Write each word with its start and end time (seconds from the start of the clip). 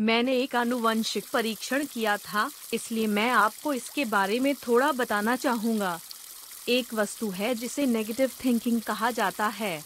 मैंने 0.00 0.36
एक 0.36 0.54
आनुवंशिक 0.56 1.24
परीक्षण 1.32 1.84
किया 1.84 2.16
था, 2.16 2.50
इसलिए 2.74 3.06
मैं 3.06 3.30
आपको 3.30 3.72
इसके 3.72 4.04
बारे 4.04 4.38
में 4.40 4.54
थोड़ा 4.54 4.92
बताना 4.92 5.36
चाहूँगा। 5.36 5.98
एक 6.68 6.94
वस्तु 6.94 7.28
है 7.30 7.54
जिसे 7.54 7.86
नेगेटिव 7.86 8.30
थिंकिंग 8.44 8.80
कहा 8.80 9.10
जाता 9.10 9.46
है। 9.46 9.82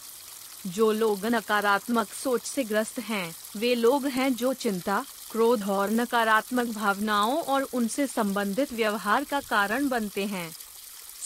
जो 0.67 0.93
लोग 0.93 1.27
नकारात्मक 1.27 2.09
सोच 2.09 2.43
से 2.43 2.65
ग्रस्त 2.65 2.99
हैं, 2.99 3.35
वे 3.57 3.75
लोग 3.75 4.07
हैं 4.07 4.35
जो 4.35 4.53
चिंता, 4.53 5.05
क्रोध 5.31 5.69
और 5.69 5.91
नकारात्मक 5.91 6.67
भावनाओं 6.67 7.37
और 7.37 7.63
उनसे 7.63 8.07
संबंधित 8.07 8.73
व्यवहार 8.73 9.25
का 9.25 9.41
कारण 9.41 9.89
बनते 9.89 10.25
हैं। 10.25 10.51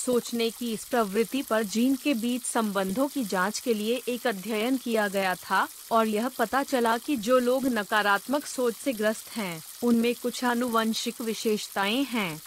सोचने 0.06 0.50
की 0.50 0.72
इस 0.72 0.84
प्रवृत्ति 0.84 1.42
पर 1.42 1.62
जीन 1.62 1.96
के 1.96 2.14
बीच 2.14 2.42
संबंधों 2.42 3.08
की 3.08 3.24
जाँच 3.24 3.58
के 3.58 3.74
लिए 3.74 4.02
एक 4.08 4.26
अध्ययन 4.26 4.76
किया 4.76 5.08
गया 5.08 5.34
था 5.34 5.68
और 5.92 6.06
यह 6.06 6.28
पता 6.28 6.62
चला 6.62 6.98
कि 6.98 7.16
जो 7.16 7.38
लोग 7.38 7.66
नकारात्मक 7.66 8.46
सोच 8.46 8.74
से 8.74 8.92
ग्रस्त 8.92 9.36
हैं, 9.36 9.62
उनमें 9.82 10.14
कुछ 10.14 10.44
आनुवंशिक 10.44 11.20
विशेषताएँ 11.20 12.04
हैं। 12.04 12.42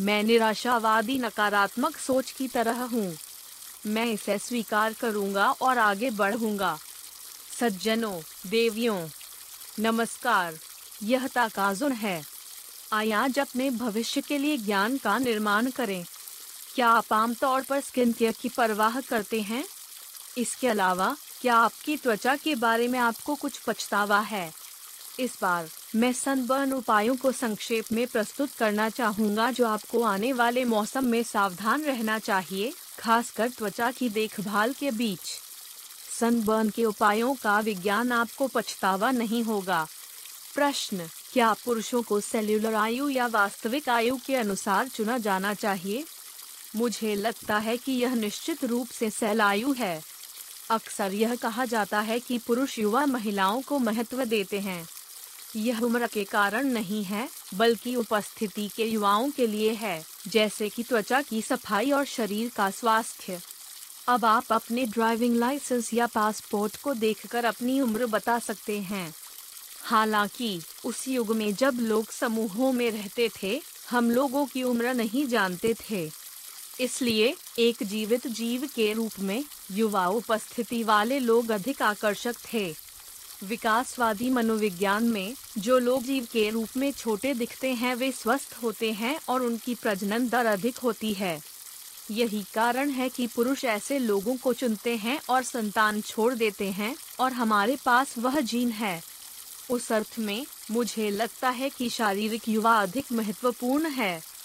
मैं 0.00 0.22
निराशावादी 0.22 1.18
नकारात्मक 1.18 1.96
सोच 1.96 2.30
की 2.30 2.48
तरह 2.48 2.82
हूँ। 2.82 3.16
मैं 3.86 4.06
इसे 4.06 4.38
स्वीकार 4.38 4.92
करूँगा 4.92 5.50
और 5.50 5.78
आगे 5.78 6.10
बढ़ूँगा। 6.10 6.78
सज्जनों 7.60 8.20
देवियों 8.46 9.08
नमस्कार 9.78 10.58
यह 11.02 11.26
ताकाजुन 11.26 11.92
है। 11.92 12.22
आयाज 12.92 13.38
अपने 13.38 13.70
भविष्य 13.70 14.20
के 14.20 14.38
लिए 14.38 14.56
ज्ञान 14.56 14.96
का 14.96 15.18
निर्माण 15.18 15.70
करें। 15.70 16.04
क्या 16.78 16.88
आप 16.88 17.12
आमतौर 17.12 17.62
पर 17.62 17.80
स्किन 17.80 18.12
केयर 18.12 18.34
की 18.40 18.48
परवाह 18.48 19.00
करते 19.00 19.40
हैं? 19.40 19.64
इसके 20.38 20.68
अलावा, 20.68 21.16
क्या 21.40 21.56
आपकी 21.56 21.96
त्वचा 21.96 22.36
के 22.36 22.54
बारे 22.54 22.88
में 22.88 22.98
आपको 22.98 23.34
कुछ 23.34 23.58
पछतावा 23.58 24.20
है? 24.20 24.54
इस 25.20 25.38
बार, 25.42 25.68
मैं 25.96 26.12
सनबर्न 26.12 26.72
उपायों 26.72 27.16
को 27.16 27.32
संक्षेप 27.32 27.84
में 27.92 28.06
प्रस्तुत 28.06 28.50
करना 28.50 28.88
चाहूँगा 28.88 29.50
जो 29.50 29.66
आपको 29.66 30.02
आने 30.02 30.32
वाले 30.32 30.64
मौसम 30.64 31.04
में 31.04 31.22
सावधान 31.22 31.82
रहना 31.82 32.18
चाहिए, 32.18 32.72
खासकर 32.98 33.48
त्वचा 33.48 33.90
की 33.90 34.08
देखभाल 34.08 34.72
के 34.72 34.90
बीच। 34.90 35.40
सनबर्न 36.20 36.70
के 36.70 36.84
उपायों 36.84 37.34
का 37.34 37.60
विज्ञान 37.60 38.12
आपको 38.12 38.46
पछतावा 38.46 39.10
नहीं 39.10 39.44
होगा। 39.44 39.86
प्रश्न, 40.54 41.08
क्या 41.32 41.52
पुरुषों 41.52 42.02
को 42.02 42.20
सेल्यूलर 42.20 42.74
आयु 42.74 43.08
या 43.08 43.26
वास्तविक 43.26 43.88
आयु 43.88 44.18
के 44.26 44.34
अनुसार 44.34 44.88
चुना 44.88 45.18
जाना 45.18 45.54
चाहिए? 45.54 46.04
मुझे 46.76 47.14
लगता 47.14 47.58
है 47.58 47.76
कि 47.76 47.92
यह 47.92 48.14
निश्चित 48.14 48.64
रूप 48.64 48.88
से 48.88 49.10
सैलायु 49.10 49.72
है। 49.72 50.02
अक्सर 50.70 51.14
यह 51.14 51.34
कहा 51.34 51.64
जाता 51.64 52.00
है 52.00 52.20
कि 52.20 52.38
पुरुष 52.38 52.78
युवा 52.78 53.06
महिलाओं 53.06 53.62
को 53.62 53.78
महत्व 53.78 54.24
देते 54.24 54.60
हैं। 54.60 54.88
यह 55.56 55.80
उम्र 55.80 56.06
के 56.06 56.24
कारण 56.24 56.66
नहीं 56.66 57.04
है, 57.04 57.28
बल्कि 57.54 57.96
उपस्थिति 57.96 58.70
के 58.76 58.84
युवाओं 58.84 59.30
के 59.30 59.46
लिए 59.46 59.72
है, 59.72 60.06
जैसे 60.28 60.68
कि 60.68 60.82
त्वचा 60.82 61.22
की 61.22 61.42
सफ़ाई 61.42 61.90
और 61.90 62.04
शरीर 62.04 62.50
का 62.56 62.70
स्वास्थ्य। 62.70 63.40
अब 64.08 64.24
आप 64.24 64.44
अपने 64.52 64.86
ड्राइविंग 64.86 65.36
लाइसेंस 65.36 65.94
या 65.94 66.06
पासपोर्ट 66.06 66.76
को 66.76 66.94
देखकर 66.94 67.44
अपनी 67.44 67.80
उम्र 67.80 68.06
बता 68.06 68.38
सकते 68.38 68.80
हैं। 68.80 69.14
हालाँकि, 69.82 70.62
उस 70.84 71.08
युग 71.08 71.36
में 71.36 71.54
जब 71.54 71.76
लोग 71.80 72.10
समूहों 72.10 72.72
में 72.72 72.90
रहते 72.90 73.30
थे, 73.42 73.62
हम 73.90 74.10
लोगों 74.10 74.46
की 74.46 74.62
उम्र 74.62 74.94
नहीं 74.94 75.26
जानते 75.26 75.74
थे। 75.74 76.27
इसलिए 76.80 77.34
एक 77.58 77.76
जीवित 77.82 78.26
जीव 78.26 78.68
के 78.74 78.92
रूप 78.92 79.20
में 79.20 79.44
युवा 79.72 80.06
उपस्थिति 80.06 80.82
वाले 80.82 81.18
लोग 81.18 81.50
अधिक 81.50 81.82
आकर्षक 81.82 82.34
थे। 82.54 82.74
विकासवादी 83.44 84.30
मनोविज्ञान 84.30 85.04
में 85.04 85.34
जो 85.58 85.78
लोग 85.78 86.02
जीव 86.02 86.26
के 86.32 86.50
रूप 86.50 86.68
में 86.76 86.92
छोटे 86.92 87.34
दिखते 87.34 87.72
हैं, 87.74 87.94
वे 87.94 88.12
स्वस्थ 88.12 88.56
होते 88.62 88.92
हैं 88.92 89.20
और 89.28 89.42
उनकी 89.42 89.74
प्रजनन 89.74 90.28
दर 90.28 90.46
अधिक 90.46 90.76
होती 90.76 91.12
है। 91.14 91.40
यही 92.10 92.44
कारण 92.54 92.90
है 92.90 93.08
कि 93.08 93.26
पुरुष 93.26 93.64
ऐसे 93.64 93.98
लोगों 93.98 94.36
को 94.36 94.52
चुनते 94.52 94.96
हैं 94.96 95.20
और 95.30 95.42
संतान 95.42 96.00
छोड़ 96.00 96.34
देते 96.34 96.70
हैं 96.70 96.96
और 97.20 97.32
हमारे 97.32 97.78
पास 97.84 98.18
वह 98.18 98.40
जीन 98.40 98.70
है। 98.70 99.02
उस 99.70 99.92
अर्थ 99.92 100.14
में 100.18 100.46
मुझे 100.70 101.10
लगता 101.10 101.50
है 101.50 101.70
कि 101.70 101.90
शारीरिक 101.90 102.48
युवा 102.48 102.82
अधिक 102.82 103.12
महत्वपूर्ण 103.12 103.86
है। 103.86 104.37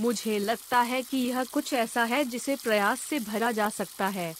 मुझे 0.00 0.38
लगता 0.38 0.80
है 0.80 1.02
कि 1.02 1.16
यह 1.16 1.44
कुछ 1.44 1.72
ऐसा 1.72 2.04
है 2.04 2.24
जिसे 2.24 2.56
प्रयास 2.56 3.00
से 3.00 3.18
भरा 3.18 3.52
जा 3.52 3.68
सकता 3.68 4.06
है। 4.06 4.34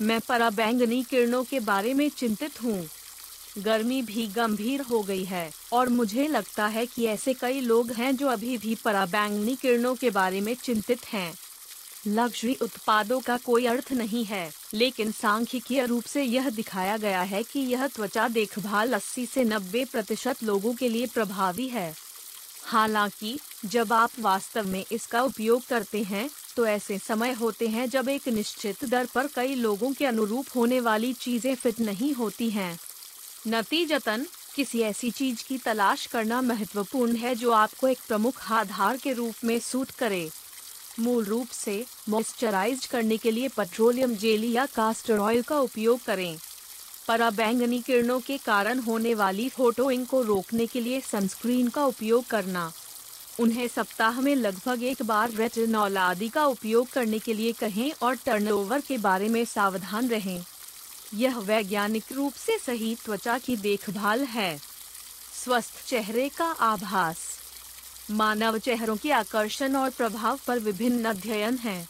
मैं 0.00 0.20
पराबैंगनी 0.20 1.02
किरणों 1.02 1.44
के 1.44 1.60
बारे 1.60 1.94
में 1.94 2.08
चिंतित 2.08 2.62
हूँ। 2.62 2.88
गर्मी 3.58 4.02
भी 4.02 4.26
गंभीर 4.26 4.80
हो 4.80 5.02
गई 5.02 5.24
है, 5.24 5.50
और 5.72 5.88
मुझे 5.88 6.26
लगता 6.28 6.66
है 6.66 6.86
कि 6.86 7.04
ऐसे 7.04 7.34
कई 7.34 7.60
लोग 7.60 7.90
हैं 7.92 8.16
जो 8.16 8.28
अभी 8.28 8.58
भी 8.58 8.74
पराबैंगनी 8.74 9.54
किरणों 9.56 9.94
के 9.94 10.10
बारे 10.10 10.40
में 10.40 10.54
चिंतित 10.54 11.06
हैं। 11.06 11.34
लग्जरी 12.06 12.54
उत्पादों 12.54 13.20
का 13.20 13.36
कोई 13.36 13.66
अर्थ 13.66 13.92
नहीं 13.92 14.24
है, 14.24 14.50
लेकिन 14.74 15.12
सांख्यिकीय 15.12 15.84
रूप 15.86 16.04
से 16.04 16.22
यह 16.22 16.48
दिखाया 16.50 16.96
गया 16.96 17.22
है 17.22 17.42
कि 17.42 17.60
यह 17.60 17.86
त्वचा 17.86 18.28
देखभाल 18.28 18.94
80 18.94 19.26
से 19.26 19.44
90 19.44 19.84
प्रतिशत 19.84 20.42
लोगों 20.42 20.74
के 20.74 20.88
लिए 20.88 21.06
प्रभावी 21.06 21.68
है। 21.68 21.94
हालाँकि 22.64 23.38
जब 23.64 23.92
आप 23.92 24.10
वास्तव 24.20 24.66
में 24.68 24.84
इसका 24.92 25.22
उपयोग 25.22 25.62
करते 25.66 26.02
हैं 26.02 26.28
तो 26.56 26.66
ऐसे 26.66 26.98
समय 26.98 27.32
होते 27.32 27.68
हैं 27.68 27.88
जब 27.90 28.08
एक 28.08 28.28
निश्चित 28.28 28.84
दर 28.84 29.06
पर 29.14 29.26
कई 29.26 29.54
लोगों 29.54 29.92
के 29.92 30.06
अनुरूप 30.06 30.46
होने 30.56 30.80
वाली 30.80 31.12
चीज़ें 31.12 31.54
फिट 31.54 31.80
नहीं 31.80 32.12
होती 32.14 32.50
हैं। 32.50 32.78
नतीजतन, 33.48 34.26
किसी 34.54 34.80
ऐसी 34.80 35.10
चीज़ 35.10 35.42
की 35.48 35.58
तलाश 35.58 36.06
करना 36.06 36.40
महत्वपूर्ण 36.42 37.16
है 37.16 37.34
जो 37.34 37.50
आपको 37.52 37.88
एक 37.88 37.98
प्रमुख 38.08 38.52
आधार 38.52 38.96
के 38.96 39.12
रूप 39.12 39.44
में 39.44 39.58
सूट 39.60 39.90
करे। 39.90 40.28
मूल 41.00 41.24
रूप 41.24 41.48
से 41.48 41.84
मॉइस्चराइज 42.08 42.86
करने 42.86 43.16
के 43.16 43.30
लिए 43.30 43.48
पेट्रोलियम 43.48 44.14
जेली 44.16 44.52
या 44.52 44.66
कास्टर 44.66 45.18
ऑयल 45.18 45.42
का 45.42 45.58
उपयोग 45.60 46.04
करें। 46.04 46.36
पराबैंगनी 47.08 47.80
किरणों 47.80 48.20
के 48.20 48.36
कारण 48.36 48.78
होने 48.78 49.14
वाली 49.14 49.48
फोटोइंग 49.48 50.06
को 50.06 50.22
रोकने 50.22 50.66
के 50.66 50.80
लिए 50.80 51.00
सनस्क्रीन 51.02 51.68
का 51.68 51.84
उपयोग 51.86 52.26
करना। 52.26 52.72
उन्हें 53.40 53.68
सप्ताह 53.68 54.20
में 54.20 54.36
लगभग 54.36 54.82
एक 54.82 55.02
बार 55.02 55.30
रेटिनॉल 55.30 55.98
आदि 55.98 56.28
का 56.28 56.46
उपयोग 56.46 56.88
करने 56.90 57.18
के 57.18 57.34
लिए 57.34 57.52
कहें 57.52 57.92
और 58.02 58.16
टर्नओवर 58.16 58.80
के 58.80 58.98
बारे 58.98 59.28
में 59.28 59.44
सावधान 59.44 60.08
रहें। 60.08 60.44
यह 61.14 61.38
वैज्ञानिक 61.38 62.04
रूप 62.12 62.34
से 62.34 62.58
सही 62.58 62.94
त्वचा 62.94 63.38
की 63.38 63.56
देखभाल 63.56 64.24
है। 64.24 64.60
स्वस्थ 65.44 65.86
चेहरे 65.86 66.28
का 66.28 66.44
आभास। 66.44 67.18
मानव 68.10 68.58
चेहरों 68.58 68.96
के 68.96 69.12
आकर्षण 69.12 69.76
और 69.76 69.90
प्रभाव 69.90 70.40
पर 70.46 70.58
विभिन्न 70.58 71.04
अध्ययन 71.04 71.58
हैं। 71.58 71.88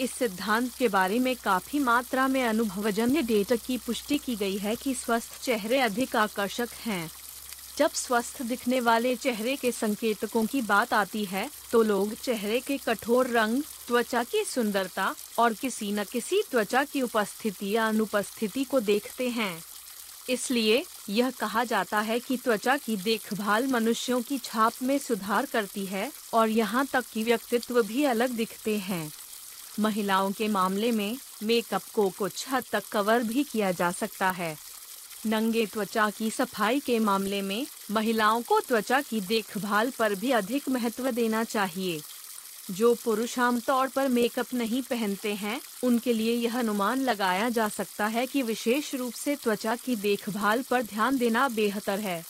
इस 0.00 0.12
सिद्धांत 0.12 0.74
के 0.74 0.88
बारे 0.88 1.18
में 1.18 1.36
काफ़ी 1.36 1.78
मात्रा 1.78 2.28
में 2.28 2.44
अनुभवजन्य 2.44 3.22
डेटा 3.22 3.56
की 3.56 3.78
पुष्टि 3.78 4.18
की 4.18 4.36
गई 4.36 4.58
है 4.58 4.76
कि 4.76 4.94
स्वस्थ 4.94 5.42
चेहरे 5.42 5.80
अधिक 5.80 6.16
आकर्षक 6.16 6.68
हैं। 6.86 7.10
जब 7.76 7.90
स्वस्थ 7.90 8.40
दिखने 8.42 8.80
वाले 8.80 9.14
चेहरे 9.16 9.54
के 9.56 9.70
संकेतकों 9.72 10.44
की 10.46 10.60
बात 10.62 10.92
आती 10.92 11.24
है 11.24 11.48
तो 11.72 11.82
लोग 11.82 12.14
चेहरे 12.14 12.60
के 12.60 12.76
कठोर 12.78 13.26
रंग, 13.28 13.62
त्वचा 13.86 14.22
की 14.24 14.44
सुंदरता 14.44 15.14
और 15.38 15.54
किसी 15.54 15.90
न 15.92 16.04
किसी 16.04 16.42
त्वचा 16.50 16.84
की 16.84 17.02
उपस्थिति 17.02 17.70
या 17.70 17.88
अनुपस्थिति 17.88 18.64
को 18.64 18.80
देखते 18.80 19.28
हैं। 19.28 19.62
इसलिए 20.30 20.84
यह 21.08 21.30
कहा 21.30 21.64
जाता 21.64 22.00
है 22.00 22.18
कि 22.20 22.36
त्वचा 22.36 22.76
की 22.76 22.96
देखभाल 22.96 23.66
मनुष्यों 23.66 24.20
की 24.22 24.38
छाप 24.38 24.82
में 24.82 24.98
सुधार 24.98 25.46
करती 25.46 25.86
है 25.86 26.10
और 26.34 26.48
यहाँ 26.48 26.86
तक 26.86 27.04
कि 27.12 27.22
व्यक्तित्व 27.24 27.82
भी 27.82 28.04
अलग 28.04 28.30
दिखते 28.30 28.76
हैं। 28.78 29.10
महिलाओं 29.80 30.30
के 30.32 30.48
मामले 30.48 30.90
में 30.92 31.16
मेकअप 31.42 31.82
को 31.94 32.08
कुछ 32.10 32.44
हद 32.48 32.64
तक 32.72 32.88
कवर 32.92 33.22
भी 33.22 33.42
किया 33.42 33.70
जा 33.72 33.90
सकता 33.92 34.30
है। 34.30 34.56
नंगे 35.26 35.64
त्वचा 35.66 36.08
की 36.10 36.30
सफ़ाई 36.30 36.80
के 36.80 36.98
मामले 36.98 37.40
में 37.42 37.66
महिलाओं 37.90 38.42
को 38.42 38.60
त्वचा 38.60 39.00
की 39.00 39.20
देखभाल 39.20 39.90
पर 39.90 40.14
भी 40.14 40.30
अधिक 40.30 40.68
महत्व 40.68 41.10
देना 41.10 41.42
चाहिए। 41.44 42.00
जो 42.70 42.94
पुरुष 42.94 43.38
आमतौर 43.38 43.88
पर 43.88 44.08
मेकअप 44.08 44.54
नहीं 44.54 44.82
पहनते 44.82 45.34
हैं, 45.34 45.60
उनके 45.84 46.12
लिए 46.12 46.34
यह 46.34 46.58
अनुमान 46.58 47.00
लगाया 47.00 47.48
जा 47.48 47.68
सकता 47.68 48.06
है 48.06 48.26
कि 48.26 48.42
विशेष 48.42 48.94
रूप 48.94 49.12
से 49.12 49.34
त्वचा 49.36 49.74
की 49.76 49.96
देखभाल 49.96 50.62
पर 50.62 50.82
ध्यान 50.82 51.18
देना 51.18 51.48
बेहतर 51.48 52.00
है। 52.00 52.22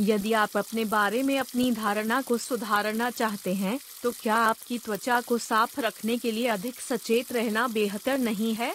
यदि 0.00 0.32
आप 0.32 0.56
अपने 0.56 0.84
बारे 0.84 1.22
में 1.22 1.38
अपनी 1.38 1.70
धारणा 1.72 2.20
को 2.22 2.38
सुधारना 2.38 3.10
चाहते 3.10 3.54
हैं 3.54 3.78
तो 4.02 4.10
क्या 4.10 4.34
आपकी 4.34 4.78
त्वचा 4.78 5.20
को 5.20 5.38
साफ़ 5.38 5.80
रखने 5.80 6.16
के 6.18 6.32
लिए 6.32 6.46
अधिक 6.46 6.80
सचेत 6.80 7.32
रहना 7.32 7.66
बेहतर 7.68 8.18
नहीं 8.18 8.54
है? 8.54 8.74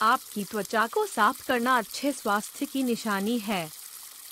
आपकी 0.00 0.44
त्वचा 0.44 0.86
को 0.86 1.04
साफ़ 1.06 1.46
करना 1.46 1.76
अच्छे 1.78 2.12
स्वास्थ्य 2.12 2.66
की 2.66 2.82
निशानी 2.82 3.38
है। 3.38 3.68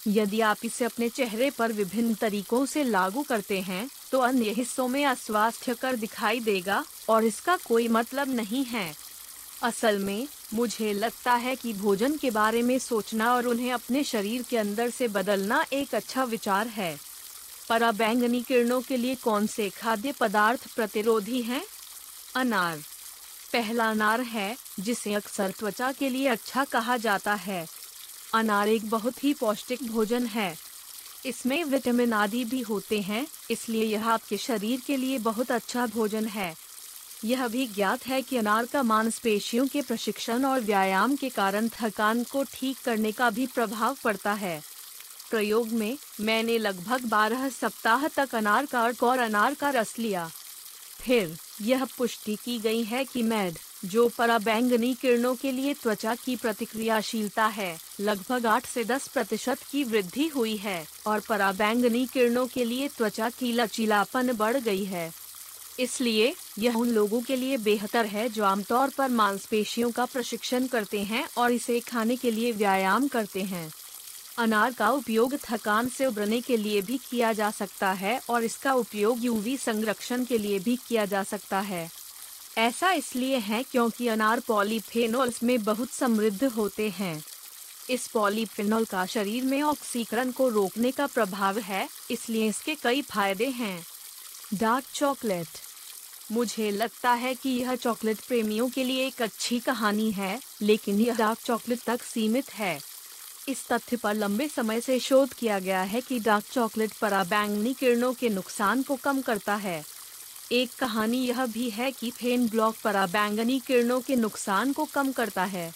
यदि 0.07 0.41
आप 0.41 0.65
इसे 0.65 0.85
अपने 0.85 1.09
चेहरे 1.09 1.51
पर 1.51 1.73
विभिन्न 1.73 2.15
तरीकों 2.15 2.65
से 2.67 2.85
लागू 2.85 3.23
करते 3.23 3.61
हैं 3.61 3.89
तो 4.13 4.19
अन्य 4.19 4.51
हिस्सों 4.51 4.89
में 4.89 5.05
अस्वास्थ्य 5.07 5.75
कर 5.75 5.97
दिखाई 5.97 6.41
देगा, 6.41 6.85
और 7.09 7.25
इसका 7.25 7.57
कोई 7.57 7.89
मतलब 7.89 8.35
नहीं 8.35 8.65
है। 8.65 8.93
असल 9.63 9.99
में, 9.99 10.29
मुझे 10.55 10.93
लगता 10.93 11.35
है 11.35 11.55
कि 11.57 11.73
भोजन 11.73 12.17
के 12.17 12.31
बारे 12.31 12.63
में 12.63 12.79
सोचना 12.79 13.33
और 13.35 13.47
उन्हें 13.47 13.73
अपने 13.73 14.05
शरीर 14.05 14.43
के 14.43 14.57
अंदर 14.57 14.91
से 14.91 15.09
बदलना 15.09 15.65
एक 15.73 15.95
अच्छा 15.95 16.25
विचार 16.25 16.69
है। 16.69 16.97
पराबैंगनी 17.69 18.43
किरणों 18.43 18.81
के 18.81 18.97
लिए 18.97 19.15
कौन 19.15 19.47
से 19.47 19.69
खाद्य 19.71 20.13
पदार्थ 20.13 20.67
प्रतिरोधी 20.75 21.43
हैं? 21.43 21.63
अनार। 22.37 22.83
पहला 23.53 23.91
अनार 23.91 24.21
है, 24.21 24.57
जिसे 24.81 25.15
अक्सर 25.15 25.51
त्वचा 25.51 25.93
के 25.93 26.09
लिए 26.09 26.29
अच्छा 26.29 26.65
कहा 26.65 26.97
जाता 26.97 27.35
है। 27.35 27.67
अनार 28.35 28.69
एक 28.69 28.91
बहुत 28.91 29.25
ही 29.25 29.35
पौष्टिक 29.35 29.83
भोजन 29.83 30.27
है। 30.27 30.57
इसमें 31.27 31.65
विटामिन 31.65 32.13
आदि 32.13 32.45
भी 32.45 32.61
होते 32.61 33.01
हैं, 33.01 33.27
इसलिए 33.51 33.85
यह 33.85 34.09
आपके 34.09 34.37
शरीर 34.37 34.83
के 34.87 34.97
लिए 34.97 35.19
बहुत 35.19 35.53
अच्छा 35.53 35.87
भोजन 35.87 36.27
है। 36.27 36.55
यह 37.25 37.49
भी 37.49 37.67
ज्ञात 37.67 38.07
है 38.07 38.23
कि 38.23 38.37
अनार 38.37 38.67
का 38.67 38.83
मांसपेशियों 38.83 39.67
के 39.67 39.83
प्रशिक्षण 39.83 40.45
और 40.45 40.61
व्यायाम 40.61 41.17
के 41.17 41.29
कारण 41.29 41.69
थकान 41.69 42.25
को 42.25 42.45
ठीक 42.45 42.79
करने 42.85 43.13
का 43.13 43.31
भी 43.31 43.47
प्रभाव 43.47 43.97
पड़ता 44.05 44.33
है। 44.33 44.63
प्रयोग 45.31 45.69
में 45.69 45.99
मैंने 46.21 46.59
लगभग 46.59 47.05
12 47.05 47.49
सप्ताह 47.49 48.09
तक 48.09 48.35
अनार 48.35 48.67
का 48.67 48.85
अर्क 48.85 49.03
और 49.03 49.19
अनार 49.19 49.55
का 49.55 49.71
रस 49.71 49.99
लिया। 49.99 50.31
फिर 51.03 51.37
यह 51.63 51.85
पुष्टि 51.85 52.37
की 52.45 52.59
गई 52.59 52.83
है 52.83 53.05
कि 53.05 53.23
मैड 53.23 53.59
जो 53.85 54.09
पराबैंगनी 54.09 54.95
किरणों 54.95 55.35
के 55.35 55.53
लिए 55.53 55.75
त्वचा 55.75 56.15
की 56.15 56.37
प्रतिक्रियाशीलता 56.37 57.47
है, 57.47 57.79
लगभग 58.01 58.47
8 58.47 58.67
से 58.67 58.85
10 58.85 59.09
प्रतिशत 59.09 59.59
की 59.71 59.85
वृद्धि 59.85 60.27
हुई 60.29 60.57
है, 60.57 60.87
और 61.07 61.21
पराबैंगनी 61.21 62.07
किरणों 62.07 62.47
के 62.47 62.65
लिए 62.65 62.89
त्वचा 62.89 63.31
की 63.31 63.53
लचीलापन 63.53 64.33
बढ़ 64.33 64.57
गई 64.57 64.85
है। 64.85 65.13
इसलिए, 65.81 66.35
यह 66.59 66.77
उन 66.77 66.89
लोगों 66.89 67.21
के 67.21 67.37
लिए 67.37 67.57
बेहतर 67.57 68.07
है 68.07 68.29
जो 68.29 68.45
आमतौर 68.45 68.91
पर 68.91 69.09
मांसपेशियों 69.09 69.91
का 69.91 70.05
प्रशिक्षण 70.05 70.67
करते 70.67 71.01
हैं 71.01 71.29
और 71.39 71.53
इसे 71.53 71.81
खाने 71.81 72.17
के 72.17 72.31
लिए 72.31 72.53
व्यायाम 72.53 73.09
करते 73.09 73.43
हैं। 73.43 73.73
अनार 74.39 74.73
का 74.73 74.91
उपयोग 74.91 75.35
थकान 75.37 75.89
से 75.89 76.07
उबरने 76.07 76.41
के 76.41 76.57
लिए 76.57 76.81
भी 76.83 76.99
किया 77.11 77.33
जा 77.33 77.51
सकता 77.51 77.93
है 77.93 78.21
और 78.31 78.45
इसका 78.45 78.75
उपयोग 78.75 79.25
यूवी 79.25 79.57
संरक्षण 79.57 80.25
के 80.25 80.39
लिए 80.39 80.59
भी 80.59 80.77
किया 80.89 81.05
जा 81.05 81.23
सकता 81.23 81.61
है। 81.61 81.91
ऐसा 82.59 82.93
इसलिए 82.93 83.37
है 83.39 83.63
क्योंकि 83.63 84.09
अनार 84.09 84.41
पॉलीफेनोल्स 84.41 85.43
में 85.43 85.63
बहुत 85.65 85.91
समृद्ध 85.91 86.45
होते 86.45 86.89
हैं। 86.89 87.23
इस 87.91 88.07
पॉलीफेनोल 88.09 88.85
का 88.85 89.07
शरीर 89.07 89.45
में 89.45 89.63
ऑक्सीकरण 89.63 90.31
को 90.31 90.49
रोकने 90.49 90.91
का 90.91 91.07
प्रभाव 91.07 91.59
है, 91.59 91.89
इसलिए 92.11 92.49
इसके 92.49 92.75
कई 92.75 93.03
फ़ायदे 93.03 93.47
हैं। 93.47 93.85
Dark 94.55 94.85
chocolate. 94.95 95.49
मुझे 96.33 96.71
लगता 96.71 97.13
है 97.13 97.35
कि 97.35 97.51
यह 97.51 97.75
चॉकलेट 97.75 98.21
प्रेमियों 98.21 98.69
के 98.69 98.85
लिए 98.85 99.07
एक 99.07 99.23
अच्छी 99.23 99.59
कहानी 99.59 100.11
है, 100.11 100.41
लेकिन 100.63 101.01
यह 101.01 101.17
डार्क 101.17 101.39
चॉकलेट 101.45 101.81
तक 101.87 102.03
सीमित 102.03 102.53
है। 102.55 102.92
इस 103.49 103.67
तथ्य 103.69 103.97
पर 103.97 104.15
लंबे 104.15 104.47
समय 104.49 104.81
से 104.81 104.99
शोध 105.01 105.33
किया 105.33 105.59
गया 105.59 105.83
है 105.83 106.01
कि 106.01 106.19
डार्क 106.19 106.45
चॉकलेट 106.53 106.93
पराबैंगनी 106.93 107.73
किरणों 107.75 108.13
के 108.15 108.29
नुकसान 108.29 108.83
को 108.83 108.97
कम 108.97 109.21
करता 109.21 109.55
है। 109.55 109.83
एक 110.53 110.71
कहानी 110.79 111.19
यह 111.19 111.45
भी 111.47 111.69
है 111.71 111.91
कि 111.91 112.11
फेन 112.11 112.49
ब्लॉक 112.49 112.77
पराबैंगनी 112.85 113.59
किरणों 113.59 114.01
के 114.01 114.17
नुकसान 114.17 114.73
को 114.73 114.85
कम 114.85 115.13
करता 115.13 115.45
है। 115.45 115.73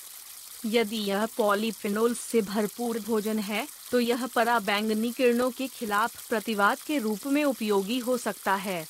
यदि 0.66 0.96
यह 0.96 1.26
पॉलीफिनोल 1.36 2.14
से 2.14 2.42
भरपूर 2.42 2.98
भोजन 2.98 3.38
है 3.38 3.66
तो 3.90 4.00
यह 4.00 4.26
पराबैंगनी 4.26 5.10
किरणों 5.12 5.50
के 5.50 5.66
खिलाफ 5.68 6.28
प्रतिवाद 6.28 6.78
के 6.78 6.98
रूप 6.98 7.26
में 7.26 7.44
उपयोगी 7.44 7.98
हो 7.98 8.16
सकता 8.18 8.54
है। 8.54 8.84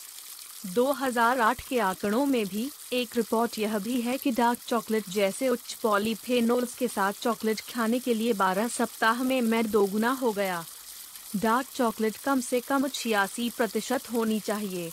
2008 0.64 1.60
के 1.60 1.78
आंकड़ों 1.78 2.24
में 2.26 2.46
भी 2.46 2.70
एक 2.92 3.16
रिपोर्ट 3.16 3.58
यह 3.58 3.78
भी 3.78 4.00
है 4.00 4.16
कि 4.18 4.30
डार्क 4.30 4.58
चॉकलेट 4.66 5.08
जैसे 5.08 5.48
उच्च 5.48 5.72
पॉलीफेनोल्स 5.74 6.74
के 6.74 6.88
साथ 6.88 7.12
चॉकलेट 7.12 7.60
खाने 7.70 7.98
के 7.98 8.14
लिए 8.14 8.32
12 8.32 8.68
सप्ताह 8.68 9.22
में 9.22 9.40
मैं 9.40 9.70
दोगुना 9.70 10.10
हो 10.12 10.32
गया। 10.32 10.64
डार्क 11.36 11.66
चॉकलेट 11.74 12.16
कम 12.16 12.40
से 12.40 12.60
कम 12.60 12.88
छियासी 12.88 13.50
प्रतिशत 13.50 14.10
होनी 14.12 14.40
चाहिए। 14.40 14.90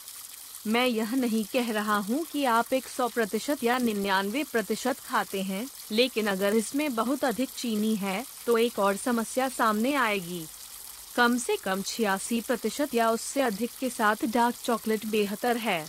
मैं 0.68 0.86
यह 0.88 1.16
नहीं 1.16 1.44
कह 1.44 1.72
रहा 1.72 1.98
हूँ 2.00 2.24
कि 2.26 2.44
आप 2.46 2.74
एक 2.74 2.88
सौ 2.88 3.08
प्रतिशत 3.08 3.64
या 3.64 3.78
निन्यानवे 3.78 4.44
प्रतिशत 4.44 5.00
खाते 5.00 5.42
हैं, 5.42 5.68
लेकिन 5.92 6.28
अगर 6.28 6.56
इसमें 6.56 6.94
बहुत 6.96 7.24
अधिक 7.26 7.50
चीनी 7.50 7.96
है 7.96 8.24
तो 8.46 8.58
एक 8.58 8.80
और 8.80 8.96
समस्या 8.96 9.50
सामने 9.50 9.94
आएगी। 9.94 10.46
कम 11.16 11.38
से 11.38 11.56
कम 11.56 11.82
छियासी 11.82 12.40
प्रतिशत 12.42 12.94
या 12.94 13.10
उससे 13.12 13.42
अधिक 13.42 13.72
के 13.80 13.90
साथ 13.90 14.26
डार्क 14.26 14.56
चॉकलेट 14.64 15.06
बेहतर 15.06 15.58
है। 15.58 15.86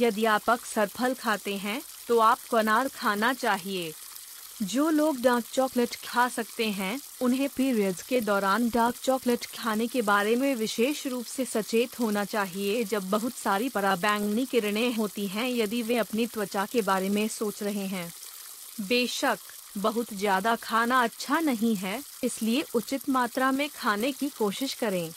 यदि 0.00 0.24
आप 0.24 0.50
अक्सर 0.50 0.86
फल 0.86 1.14
खाते 1.14 1.56
हैं 1.56 1.80
तो 2.08 2.18
आपको 2.18 2.56
अनार 2.56 2.88
खाना 2.88 3.32
चाहिए। 3.32 3.92
जो 4.62 4.88
लोग 4.90 5.20
डार्क 5.20 5.44
चॉकलेट 5.52 5.96
खा 6.04 6.28
सकते 6.28 6.68
हैं, 6.70 7.00
उन्हें 7.20 7.48
पीरियड्स 7.48 8.02
के 8.02 8.20
दौरान 8.20 8.68
डार्क 8.68 8.96
चॉकलेट 9.02 9.46
खाने 9.46 9.86
के 9.86 10.02
बारे 10.02 10.36
में 10.36 10.54
विशेष 10.54 11.06
रूप 11.06 11.24
से 11.24 11.44
सचेत 11.44 12.00
होना 12.00 12.24
चाहिए। 12.24 12.84
जब 12.84 13.10
बहुत 13.10 13.34
सारी 13.34 13.68
पराबैंगनी 13.68 14.44
किरणें 14.46 14.94
होती 14.94 15.26
हैं, 15.26 15.48
यदि 15.48 15.82
वे 15.82 15.96
अपनी 15.96 16.26
त्वचा 16.26 16.66
के 16.66 16.82
बारे 16.82 17.08
में 17.08 17.28
सोच 17.28 17.62
रहे 17.62 17.86
हैं। 17.86 18.12
बेशक 18.80 19.38
बहुत 19.78 20.12
ज़्यादा 20.12 20.54
खाना 20.56 21.02
अच्छा 21.02 21.40
नहीं 21.40 21.74
है, 21.76 22.00
इसलिए 22.24 22.64
उचित 22.74 23.08
मात्रा 23.08 23.50
में 23.52 23.68
खाने 23.70 24.12
की 24.12 24.28
कोशिश 24.28 24.74
करें। 24.74 25.10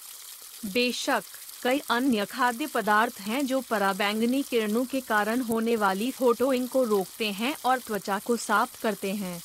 बेशक, 0.66 1.24
कई 1.64 1.82
अन्य 1.90 2.26
खाद्य 2.26 2.68
पदार्थ 2.68 3.20
हैं 3.22 3.46
जो 3.46 3.62
पराबैंगनी 3.62 4.42
किरणों 4.44 4.84
के 4.86 5.02
कारण 5.02 5.42
होने 5.42 5.76
वाली 5.76 6.10
फोटोइंग 6.12 6.68
को 6.70 6.84
रोकते 6.84 7.32
हैं 7.32 7.56
और 7.66 7.80
त्वचा 7.80 8.20
को 8.20 8.38
साफ़ 8.38 8.82
करते 8.82 9.14
हैं। 9.14 9.42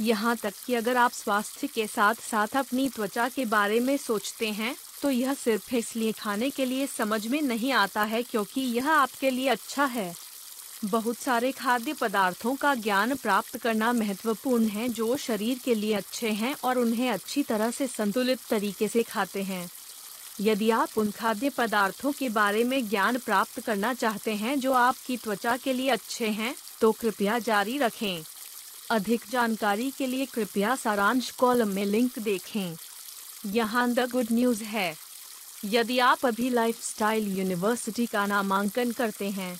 यहाँ 0.00 0.36
तक 0.36 0.52
कि 0.66 0.74
अगर 0.74 0.96
आप 0.96 1.12
स्वास्थ्य 1.12 1.66
के 1.66 1.86
साथ 1.86 2.14
साथ 2.22 2.56
अपनी 2.56 2.88
त्वचा 2.88 3.28
के 3.28 3.44
बारे 3.46 3.80
में 3.80 3.96
सोचते 3.98 4.50
हैं 4.50 4.74
तो 5.02 5.10
यह 5.10 5.34
सिर्फ़ 5.34 5.74
इसलिए 5.74 6.12
खाने 6.12 6.50
के 6.50 6.64
लिए 6.64 6.86
समझ 6.88 7.26
में 7.26 7.40
नहीं 7.42 7.72
आता 7.74 8.02
है 8.04 8.22
क्योंकि 8.22 8.60
यह 8.60 8.90
आपके 8.90 9.30
लिए 9.30 9.48
अच्छा 9.48 9.84
है। 9.86 10.12
बहुत 10.84 11.16
सारे 11.16 11.50
खाद्य 11.52 11.92
पदार्थों 11.92 12.54
का 12.56 12.74
ज्ञान 12.74 13.14
प्राप्त 13.14 13.56
करना 13.56 13.92
महत्वपूर्ण 13.92 14.66
है 14.66 14.88
जो 14.88 15.16
शरीर 15.16 15.60
के 15.64 15.74
लिए 15.74 15.94
अच्छे 15.94 16.30
हैं 16.30 16.54
और 16.64 16.78
उन्हें 16.78 17.10
अच्छी 17.10 17.42
तरह 17.42 17.70
से 17.70 17.86
संतुलित 17.86 18.38
तरीके 18.50 18.88
से 18.88 19.02
खाते 19.02 19.42
हैं। 19.42 19.70
यदि 20.40 20.70
आप 20.70 20.98
उन 20.98 21.10
खाद्य 21.10 21.50
पदार्थों 21.50 22.12
के 22.12 22.28
बारे 22.28 22.64
में 22.64 22.88
ज्ञान 22.88 23.18
प्राप्त 23.18 23.60
करना 23.60 23.94
चाहते 23.94 24.34
हैं 24.34 24.58
जो 24.60 24.72
आपकी 24.72 25.16
त्वचा 25.16 25.56
के 25.56 25.72
लिए 25.72 25.88
अच्छे 25.90 26.28
हैं 26.30 26.54
तो 26.80 26.92
कृपया 26.92 27.38
जारी 27.38 27.78
रखें। 27.78 28.22
अधिक 28.90 29.24
जानकारी 29.30 29.90
के 29.90 30.06
लिए 30.06 30.26
कृपया 30.26 30.76
सारांश 30.76 31.30
कॉलम 31.30 31.68
में 31.68 31.84
लिंक 31.84 32.18
देखें। 32.18 32.76
यहाँ 33.46 33.92
द 33.92 34.10
गुड 34.10 34.26
न्यूज़ 34.32 34.62
है। 34.64 34.94
यदि 35.64 35.98
आप 35.98 36.26
अभी 36.26 36.48
लाइफस्टाइल 36.50 37.36
यूनिवर्सिटी 37.38 38.06
का 38.06 38.26
नामांकन 38.26 38.90
करते 38.90 39.30
हैं 39.30 39.58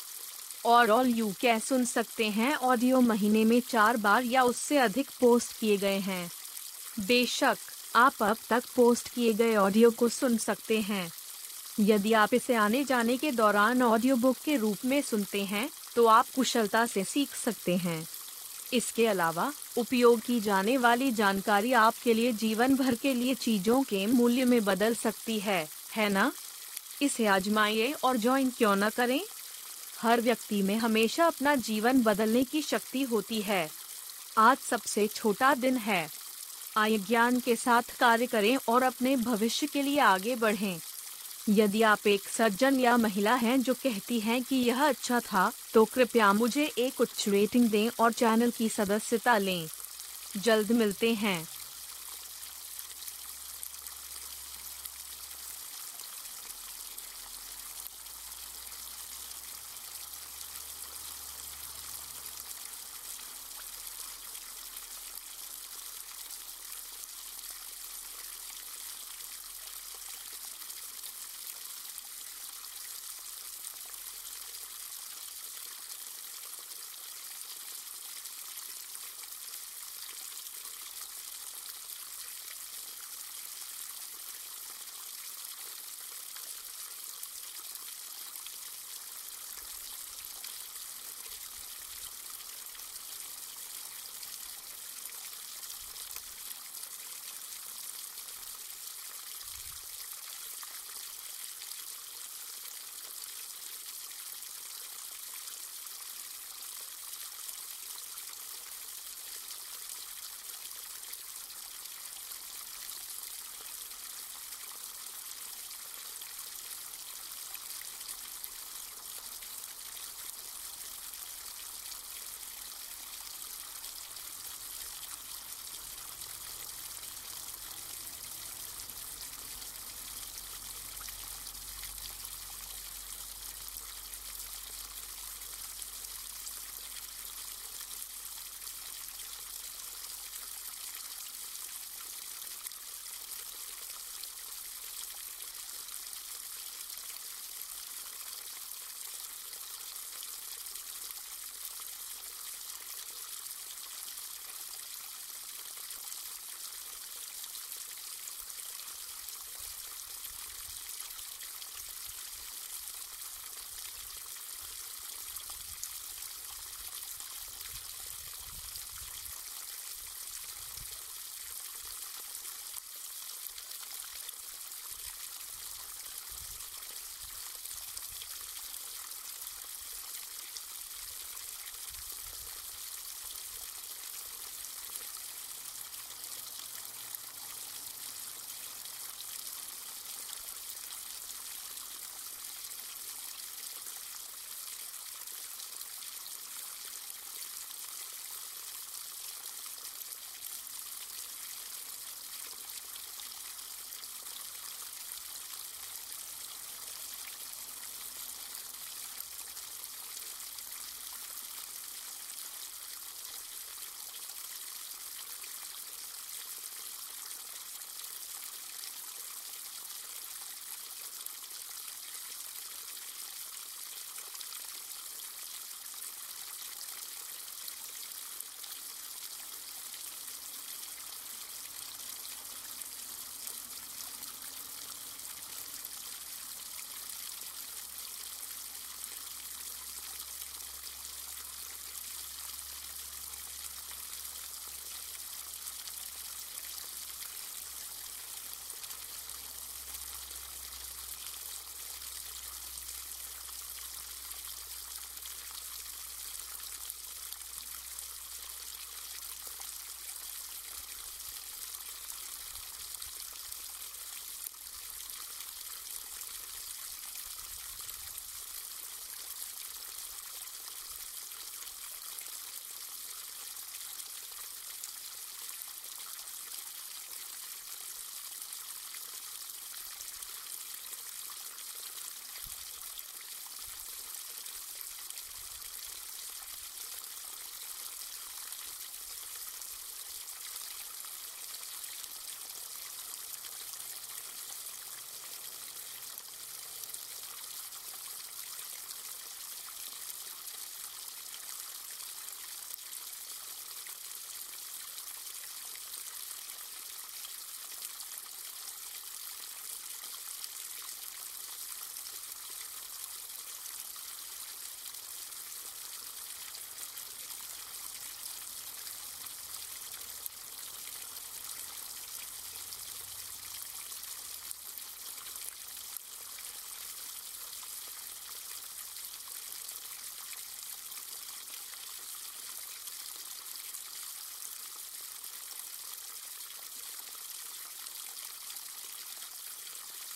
और 0.64 0.90
ऑल 0.90 1.08
यू 1.08 1.32
कै 1.40 1.58
सुन 1.60 1.84
सकते 1.84 2.28
हैं 2.30 2.54
ऑडियो 2.54 3.00
महीने 3.00 3.44
में 3.44 3.60
चार 3.68 3.96
बार 3.96 4.24
या 4.24 4.42
उससे 4.42 4.78
अधिक 4.78 5.10
पोस्ट 5.20 5.58
किए 5.58 5.76
गए 5.76 5.98
हैं। 5.98 6.30
बेशक, 7.00 7.56
आप 7.96 8.22
अब 8.22 8.36
तक 8.50 8.64
पोस्ट 8.76 9.08
किए 9.08 9.32
गए 9.32 9.56
ऑडियो 9.56 9.90
को 9.90 10.08
सुन 10.08 10.36
सकते 10.36 10.80
हैं। 10.80 11.10
यदि 11.80 12.12
आप 12.12 12.34
इसे 12.34 12.54
आने 12.54 12.84
जाने 12.84 13.16
के 13.16 13.30
दौरान 13.32 13.82
ऑडियो 13.82 14.16
बुक 14.16 14.36
के 14.44 14.56
रूप 14.56 14.84
में 14.84 15.00
सुनते 15.02 15.44
हैं 15.44 15.68
तो 15.94 16.06
आप 16.06 16.26
कुशलता 16.34 16.84
से 16.86 17.04
सीख 17.04 17.34
सकते 17.34 17.76
हैं। 17.76 18.06
इसके 18.72 19.06
अलावा, 19.06 19.52
उपयोग 19.78 20.20
की 20.20 20.38
जाने 20.40 20.76
वाली 20.76 21.10
जानकारी 21.12 21.72
आपके 21.72 22.14
लिए 22.14 22.32
जीवन 22.32 22.76
भर 22.76 22.94
के 22.94 23.14
लिए 23.14 23.34
चीज़ों 23.34 23.82
के 23.82 24.06
मूल्य 24.06 24.44
में 24.44 24.64
बदल 24.64 24.94
सकती 24.94 25.38
है 25.38 25.66
है 25.96 26.08
ना? 26.08 26.32
इसे 27.02 27.26
आजमाइए 27.26 27.92
और 28.04 28.16
ज्वाइन 28.16 28.50
क्यों 28.50 28.74
न 28.76 28.88
करें। 28.88 29.20
हर 30.02 30.20
व्यक्ति 30.20 30.62
में 30.62 30.76
हमेशा 30.76 31.26
अपना 31.26 31.54
जीवन 31.54 32.02
बदलने 32.02 32.44
की 32.44 32.62
शक्ति 32.62 33.02
होती 33.02 33.42
है। 33.42 33.70
आज 34.38 34.58
सबसे 34.58 35.06
छोटा 35.06 35.54
दिन 35.54 35.76
है। 35.76 36.10
आय 36.76 36.98
ज्ञान 36.98 37.40
के 37.40 37.56
साथ 37.56 37.82
कार्य 37.98 38.26
करें 38.26 38.58
और 38.68 38.82
अपने 38.82 39.16
भविष्य 39.16 39.66
के 39.66 39.82
लिए 39.82 39.98
आगे 39.98 40.36
बढ़ें। 40.36 40.80
यदि 41.48 41.82
आप 41.82 42.06
एक 42.06 42.28
सज्जन 42.28 42.80
या 42.80 42.96
महिला 42.96 43.34
हैं 43.34 43.62
जो 43.62 43.74
कहती 43.74 44.20
हैं 44.20 44.42
कि 44.42 44.56
यह 44.56 44.88
अच्छा 44.88 45.20
था 45.20 45.52
तो 45.74 45.84
कृपया 45.84 46.32
मुझे 46.32 46.72
एक 46.78 47.00
उच्च 47.00 47.28
रेटिंग 47.28 47.68
दें 47.70 47.90
और 48.00 48.12
चैनल 48.12 48.50
की 48.50 48.68
सदस्यता 48.68 49.38
लें। 49.38 49.68
जल्द 50.36 50.72
मिलते 50.72 51.14
हैं। 51.14 51.48